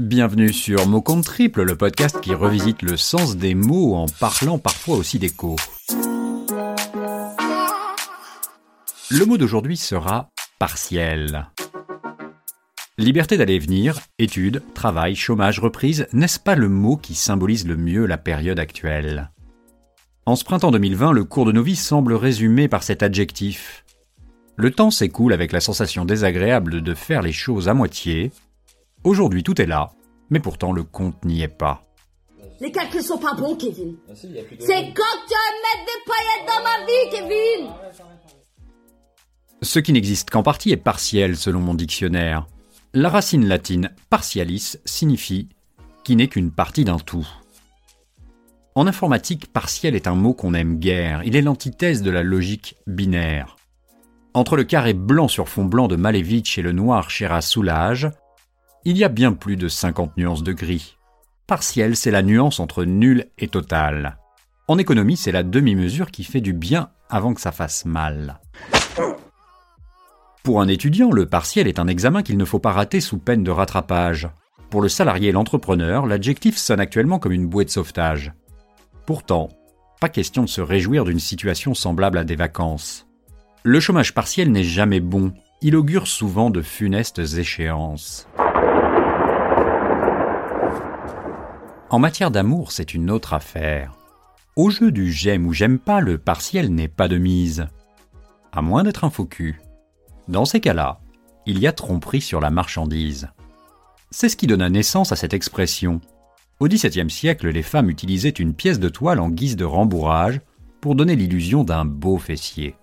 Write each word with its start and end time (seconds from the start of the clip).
Bienvenue 0.00 0.50
sur 0.50 0.88
Mot 0.88 1.02
Compte 1.02 1.24
Triple, 1.24 1.62
le 1.62 1.76
podcast 1.76 2.22
qui 2.22 2.32
revisite 2.32 2.80
le 2.80 2.96
sens 2.96 3.36
des 3.36 3.54
mots 3.54 3.96
en 3.96 4.06
parlant 4.06 4.58
parfois 4.58 4.96
aussi 4.96 5.18
d'écho. 5.18 5.56
Le 9.10 9.24
mot 9.26 9.36
d'aujourd'hui 9.36 9.76
sera 9.76 10.30
partiel. 10.58 11.50
Liberté 12.96 13.36
d'aller 13.36 13.56
et 13.56 13.58
venir, 13.58 14.00
études, 14.18 14.62
travail, 14.72 15.14
chômage, 15.16 15.60
reprise, 15.60 16.06
n'est-ce 16.14 16.40
pas 16.40 16.54
le 16.54 16.70
mot 16.70 16.96
qui 16.96 17.14
symbolise 17.14 17.66
le 17.66 17.76
mieux 17.76 18.06
la 18.06 18.16
période 18.16 18.58
actuelle? 18.58 19.30
En 20.24 20.34
ce 20.34 20.44
printemps 20.44 20.70
2020, 20.70 21.12
le 21.12 21.24
cours 21.24 21.44
de 21.44 21.52
nos 21.52 21.62
vies 21.62 21.76
semble 21.76 22.14
résumé 22.14 22.68
par 22.68 22.84
cet 22.84 23.02
adjectif. 23.02 23.84
Le 24.56 24.70
temps 24.70 24.90
s'écoule 24.90 25.34
avec 25.34 25.52
la 25.52 25.60
sensation 25.60 26.06
désagréable 26.06 26.80
de 26.80 26.94
faire 26.94 27.20
les 27.20 27.32
choses 27.32 27.68
à 27.68 27.74
moitié. 27.74 28.32
Aujourd'hui 29.04 29.42
tout 29.42 29.60
est 29.60 29.66
là, 29.66 29.92
mais 30.28 30.40
pourtant 30.40 30.72
le 30.72 30.82
compte 30.82 31.24
n'y 31.24 31.42
est 31.42 31.48
pas. 31.48 31.84
Les 32.60 32.70
calculs 32.70 33.02
sont 33.02 33.18
pas 33.18 33.34
bons, 33.34 33.56
Kevin. 33.56 33.96
C'est 34.14 34.92
quand 34.92 35.16
tu 35.26 35.34
vas 35.34 35.56
mettre 35.64 35.86
des 35.86 36.02
paillettes 36.06 36.46
dans 36.46 36.62
ma 36.62 36.84
vie, 36.84 37.10
Kevin 37.10 37.70
Ce 39.62 39.78
qui 39.78 39.94
n'existe 39.94 40.28
qu'en 40.28 40.42
partie 40.42 40.70
est 40.70 40.76
partiel 40.76 41.36
selon 41.36 41.60
mon 41.60 41.72
dictionnaire. 41.72 42.46
La 42.92 43.08
racine 43.08 43.46
latine 43.46 43.90
partialis 44.10 44.76
signifie 44.84 45.48
qui 46.04 46.16
n'est 46.16 46.28
qu'une 46.28 46.50
partie 46.50 46.84
d'un 46.84 46.98
tout. 46.98 47.26
En 48.74 48.86
informatique, 48.86 49.52
partiel 49.52 49.94
est 49.94 50.06
un 50.06 50.14
mot 50.14 50.34
qu'on 50.34 50.54
aime 50.54 50.78
guère. 50.78 51.22
Il 51.24 51.36
est 51.36 51.42
l'antithèse 51.42 52.02
de 52.02 52.10
la 52.10 52.22
logique 52.22 52.76
binaire. 52.86 53.56
Entre 54.34 54.56
le 54.56 54.64
carré 54.64 54.92
blanc 54.92 55.28
sur 55.28 55.48
fond 55.48 55.64
blanc 55.64 55.88
de 55.88 55.96
Malevich 55.96 56.58
et 56.58 56.62
le 56.62 56.72
noir 56.72 57.10
chez 57.10 57.28
Soulage, 57.40 58.10
il 58.84 58.96
y 58.96 59.04
a 59.04 59.08
bien 59.08 59.32
plus 59.32 59.56
de 59.56 59.68
50 59.68 60.16
nuances 60.16 60.42
de 60.42 60.52
gris. 60.52 60.96
Partiel, 61.46 61.96
c'est 61.96 62.10
la 62.10 62.22
nuance 62.22 62.60
entre 62.60 62.84
nul 62.84 63.26
et 63.38 63.48
total. 63.48 64.16
En 64.68 64.78
économie, 64.78 65.16
c'est 65.16 65.32
la 65.32 65.42
demi-mesure 65.42 66.10
qui 66.10 66.24
fait 66.24 66.40
du 66.40 66.52
bien 66.52 66.90
avant 67.08 67.34
que 67.34 67.40
ça 67.40 67.52
fasse 67.52 67.84
mal. 67.84 68.40
Pour 70.42 70.60
un 70.60 70.68
étudiant, 70.68 71.10
le 71.10 71.26
partiel 71.26 71.66
est 71.66 71.78
un 71.78 71.88
examen 71.88 72.22
qu'il 72.22 72.38
ne 72.38 72.44
faut 72.44 72.60
pas 72.60 72.72
rater 72.72 73.00
sous 73.00 73.18
peine 73.18 73.42
de 73.42 73.50
rattrapage. 73.50 74.28
Pour 74.70 74.80
le 74.80 74.88
salarié 74.88 75.28
et 75.28 75.32
l'entrepreneur, 75.32 76.06
l'adjectif 76.06 76.56
sonne 76.56 76.80
actuellement 76.80 77.18
comme 77.18 77.32
une 77.32 77.48
bouée 77.48 77.64
de 77.64 77.70
sauvetage. 77.70 78.32
Pourtant, 79.04 79.48
pas 80.00 80.08
question 80.08 80.44
de 80.44 80.48
se 80.48 80.60
réjouir 80.60 81.04
d'une 81.04 81.18
situation 81.18 81.74
semblable 81.74 82.16
à 82.16 82.24
des 82.24 82.36
vacances. 82.36 83.06
Le 83.64 83.80
chômage 83.80 84.14
partiel 84.14 84.50
n'est 84.50 84.64
jamais 84.64 85.00
bon, 85.00 85.34
il 85.60 85.76
augure 85.76 86.06
souvent 86.06 86.48
de 86.48 86.62
funestes 86.62 87.18
échéances. 87.18 88.26
En 91.90 91.98
matière 91.98 92.30
d'amour, 92.30 92.70
c'est 92.70 92.94
une 92.94 93.10
autre 93.10 93.34
affaire. 93.34 93.92
Au 94.54 94.70
jeu 94.70 94.92
du 94.92 95.10
j'aime 95.10 95.44
ou 95.44 95.52
j'aime 95.52 95.80
pas, 95.80 96.00
le 96.00 96.18
partiel 96.18 96.72
n'est 96.72 96.86
pas 96.86 97.08
de 97.08 97.18
mise. 97.18 97.66
À 98.52 98.62
moins 98.62 98.84
d'être 98.84 99.02
un 99.02 99.10
faux. 99.10 99.28
Dans 100.28 100.44
ces 100.44 100.60
cas-là, 100.60 101.00
il 101.46 101.58
y 101.58 101.66
a 101.66 101.72
tromperie 101.72 102.20
sur 102.20 102.40
la 102.40 102.50
marchandise. 102.50 103.30
C'est 104.12 104.28
ce 104.28 104.36
qui 104.36 104.46
donna 104.46 104.70
naissance 104.70 105.10
à 105.10 105.16
cette 105.16 105.34
expression. 105.34 106.00
Au 106.60 106.68
XVIIe 106.68 107.10
siècle, 107.10 107.48
les 107.48 107.62
femmes 107.62 107.90
utilisaient 107.90 108.28
une 108.28 108.54
pièce 108.54 108.78
de 108.78 108.88
toile 108.88 109.18
en 109.18 109.28
guise 109.28 109.56
de 109.56 109.64
rembourrage 109.64 110.40
pour 110.80 110.94
donner 110.94 111.16
l'illusion 111.16 111.64
d'un 111.64 111.84
beau 111.84 112.18
fessier. 112.18 112.76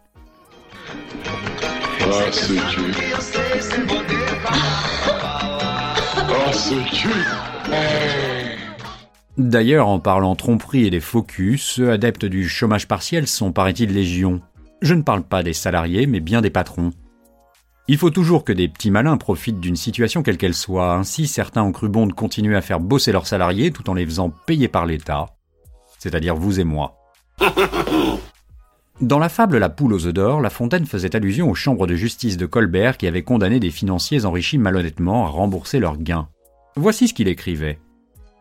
Ah, 7.70 8.37
D'ailleurs, 9.38 9.88
en 9.88 10.00
parlant 10.00 10.36
tromperie 10.36 10.86
et 10.86 10.90
des 10.90 11.00
faux 11.00 11.22
culs, 11.22 11.60
ceux 11.60 11.92
adeptes 11.92 12.26
du 12.26 12.50
chômage 12.50 12.88
partiel 12.88 13.28
sont, 13.28 13.52
paraît-il, 13.52 13.94
légion. 13.94 14.42
Je 14.82 14.96
ne 14.96 15.04
parle 15.04 15.24
pas 15.24 15.44
des 15.44 15.54
salariés, 15.54 16.08
mais 16.08 16.20
bien 16.20 16.42
des 16.42 16.50
patrons. 16.50 16.92
Il 17.88 17.98
faut 17.98 18.10
toujours 18.10 18.44
que 18.44 18.52
des 18.52 18.68
petits 18.68 18.92
malins 18.92 19.18
profitent 19.18 19.60
d'une 19.60 19.76
situation 19.76 20.24
quelle 20.24 20.38
qu'elle 20.38 20.56
soit. 20.56 20.96
Ainsi, 20.96 21.28
certains 21.28 21.64
ont 21.64 21.72
cru 21.72 21.88
bon 21.88 22.08
de 22.08 22.14
continuer 22.14 22.56
à 22.56 22.62
faire 22.62 22.80
bosser 22.80 23.12
leurs 23.12 23.28
salariés 23.28 23.72
tout 23.72 23.90
en 23.90 23.94
les 23.94 24.06
faisant 24.06 24.30
payer 24.30 24.68
par 24.68 24.86
l'État. 24.86 25.28
C'est-à-dire 26.00 26.36
vous 26.36 26.60
et 26.60 26.64
moi. 26.64 26.98
Dans 29.00 29.20
la 29.20 29.30
fable 29.30 29.60
La 29.60 29.70
poule 29.70 29.94
aux 29.94 30.08
œufs 30.08 30.14
d'or, 30.14 30.42
La 30.42 30.50
Fontaine 30.50 30.88
faisait 30.88 31.16
allusion 31.16 31.50
aux 31.50 31.56
chambres 31.56 31.86
de 31.86 31.96
justice 31.96 32.38
de 32.38 32.48
Colbert 32.48 32.98
qui 32.98 33.06
avaient 33.06 33.22
condamné 33.22 33.60
des 33.60 33.70
financiers 33.70 34.26
enrichis 34.26 34.58
malhonnêtement 34.58 35.28
à 35.28 35.30
rembourser 35.30 35.80
leurs 35.80 35.98
gains. 35.98 36.28
Voici 36.76 37.08
ce 37.08 37.14
qu'il 37.14 37.28
écrivait. 37.28 37.80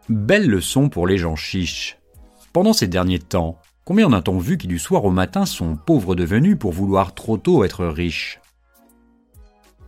Belle 0.09 0.49
leçon 0.49 0.89
pour 0.89 1.09
les 1.09 1.19
gens 1.19 1.35
chiches. 1.35 1.99
Pendant 2.53 2.73
ces 2.73 2.87
derniers 2.87 3.19
temps, 3.19 3.59
combien 3.85 4.07
en 4.07 4.13
a-t-on 4.13 4.39
vu 4.39 4.57
qui 4.57 4.69
du 4.69 4.79
soir 4.79 5.05
au 5.05 5.11
matin 5.11 5.47
sont 5.47 5.75
pauvres 5.75 6.15
devenus 6.15 6.57
pour 6.57 6.71
vouloir 6.71 7.13
trop 7.13 7.39
tôt 7.39 7.65
être 7.65 7.85
riches? 7.87 8.41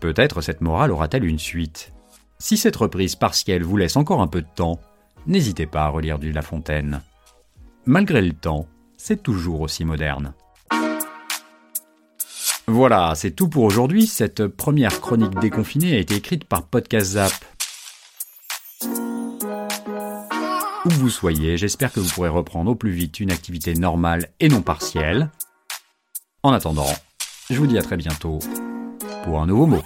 Peut-être 0.00 0.40
cette 0.40 0.60
morale 0.60 0.90
aura-t-elle 0.90 1.24
une 1.24 1.38
suite. 1.38 1.92
Si 2.40 2.56
cette 2.56 2.74
reprise 2.74 3.14
partielle 3.14 3.62
vous 3.62 3.76
laisse 3.76 3.96
encore 3.96 4.20
un 4.20 4.26
peu 4.26 4.42
de 4.42 4.48
temps, 4.56 4.80
n'hésitez 5.28 5.66
pas 5.66 5.84
à 5.84 5.88
relire 5.88 6.18
du 6.18 6.32
La 6.32 6.42
Fontaine. 6.42 7.00
Malgré 7.86 8.20
le 8.20 8.32
temps, 8.32 8.66
c'est 8.96 9.22
toujours 9.22 9.60
aussi 9.60 9.84
moderne. 9.84 10.34
Voilà, 12.66 13.14
c'est 13.14 13.30
tout 13.30 13.48
pour 13.48 13.62
aujourd'hui. 13.62 14.08
Cette 14.08 14.48
première 14.48 15.00
chronique 15.00 15.38
déconfinée 15.38 15.94
a 15.94 16.00
été 16.00 16.16
écrite 16.16 16.44
par 16.44 16.64
Podcast 16.64 17.12
Zap. 17.12 17.32
Vous 20.90 21.10
soyez, 21.10 21.58
j'espère 21.58 21.92
que 21.92 22.00
vous 22.00 22.08
pourrez 22.08 22.28
reprendre 22.28 22.70
au 22.70 22.74
plus 22.74 22.90
vite 22.90 23.20
une 23.20 23.30
activité 23.30 23.74
normale 23.74 24.30
et 24.40 24.48
non 24.48 24.62
partielle. 24.62 25.30
En 26.42 26.52
attendant, 26.52 26.88
je 27.50 27.56
vous 27.56 27.66
dis 27.66 27.78
à 27.78 27.82
très 27.82 27.96
bientôt 27.96 28.38
pour 29.24 29.40
un 29.40 29.46
nouveau 29.46 29.66
mot. 29.66 29.82